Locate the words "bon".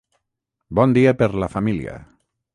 0.79-0.95